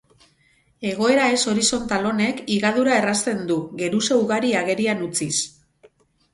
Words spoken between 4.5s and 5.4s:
agerian utziz.